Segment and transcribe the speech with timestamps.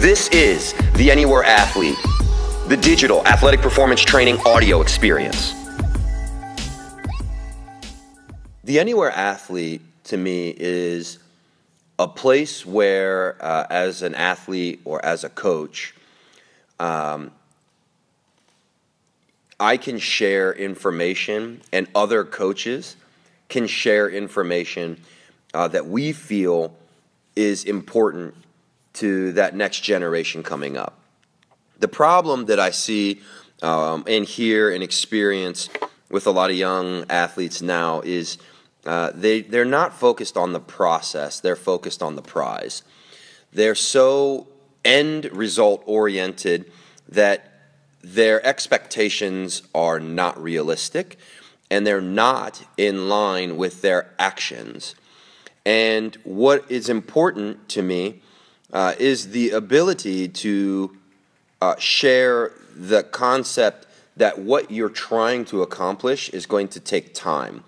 [0.00, 1.96] This is the Anywhere Athlete,
[2.68, 5.54] the digital athletic performance training audio experience.
[8.62, 11.18] The Anywhere Athlete to me is
[11.98, 15.94] a place where, uh, as an athlete or as a coach,
[16.78, 17.30] um,
[19.58, 22.96] I can share information and other coaches
[23.48, 25.00] can share information
[25.54, 26.76] uh, that we feel
[27.34, 28.34] is important
[28.96, 30.98] to that next generation coming up.
[31.78, 33.20] The problem that I see
[33.62, 35.68] um, and hear and experience
[36.10, 38.38] with a lot of young athletes now is
[38.84, 42.82] uh, they, they're not focused on the process, they're focused on the prize.
[43.52, 44.46] They're so
[44.84, 46.70] end result oriented
[47.08, 47.52] that
[48.02, 51.18] their expectations are not realistic
[51.70, 54.94] and they're not in line with their actions.
[55.64, 58.22] And what is important to me
[58.72, 60.96] uh, is the ability to
[61.60, 63.86] uh, share the concept
[64.16, 67.64] that what you're trying to accomplish is going to take time.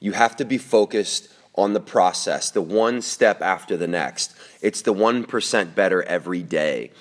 [0.00, 4.34] You have to be focused on the process, the one step after the next.
[4.62, 6.92] It's the 1% better every day.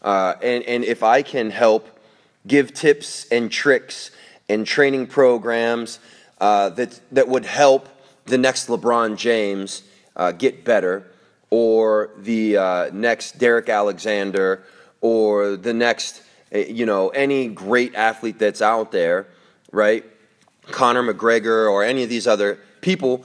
[0.00, 1.88] Uh, and, and if I can help
[2.46, 4.10] give tips and tricks
[4.48, 5.98] and training programs
[6.40, 7.88] uh, that, that would help
[8.24, 9.82] the next LeBron James
[10.16, 11.10] uh, get better,
[11.50, 14.64] or the uh, next Derek Alexander,
[15.00, 16.22] or the next,
[16.54, 19.26] uh, you know, any great athlete that's out there,
[19.72, 20.04] right?
[20.62, 23.24] Conor McGregor or any of these other people,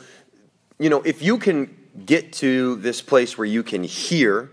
[0.79, 4.49] you know, if you can get to this place where you can hear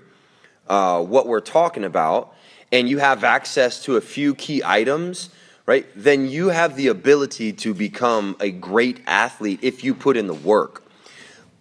[0.68, 2.34] uh, what we're talking about
[2.72, 5.30] and you have access to a few key items,
[5.66, 10.26] right, then you have the ability to become a great athlete if you put in
[10.26, 10.82] the work.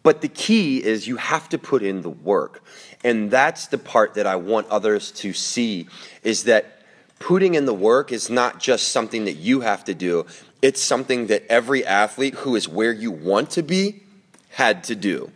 [0.04, 2.64] But the key is you have to put in the work.
[3.04, 5.88] And that's the part that I want others to see
[6.24, 6.82] is that
[7.20, 10.26] putting in the work is not just something that you have to do,
[10.62, 14.02] it's something that every athlete who is where you want to be
[14.50, 15.32] had to do.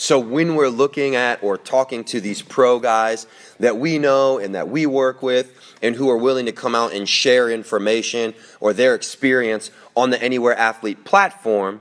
[0.00, 3.26] So when we're looking at or talking to these pro guys
[3.58, 5.52] that we know and that we work with
[5.82, 10.22] and who are willing to come out and share information or their experience on the
[10.22, 11.80] Anywhere Athlete platform,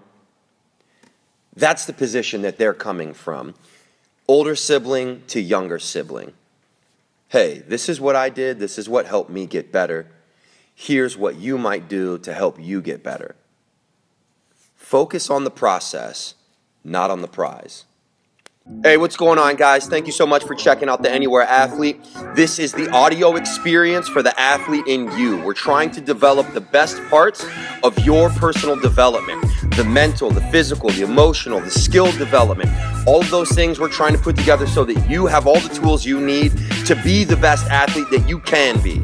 [1.57, 3.55] that's the position that they're coming from.
[4.27, 6.33] Older sibling to younger sibling.
[7.29, 10.07] Hey, this is what I did, this is what helped me get better.
[10.75, 13.35] Here's what you might do to help you get better.
[14.75, 16.35] Focus on the process,
[16.83, 17.85] not on the prize.
[18.83, 19.87] Hey, what's going on, guys?
[19.87, 22.05] Thank you so much for checking out the Anywhere Athlete.
[22.35, 25.41] This is the audio experience for the athlete in you.
[25.41, 27.45] We're trying to develop the best parts
[27.81, 29.41] of your personal development
[29.77, 32.69] the mental, the physical, the emotional, the skill development.
[33.05, 35.73] All of those things we're trying to put together so that you have all the
[35.73, 36.51] tools you need
[36.87, 38.99] to be the best athlete that you can be.